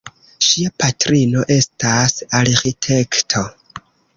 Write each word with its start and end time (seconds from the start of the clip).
Ŝia 0.45 0.71
patrino 0.83 1.43
estas 1.57 2.17
arĥitekto. 2.41 3.45